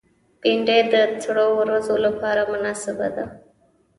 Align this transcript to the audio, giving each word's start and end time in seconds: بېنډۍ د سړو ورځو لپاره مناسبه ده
بېنډۍ 0.41 0.79
د 0.91 0.93
سړو 1.23 1.47
ورځو 1.59 1.95
لپاره 2.05 2.41
مناسبه 2.51 3.07
ده 3.15 3.25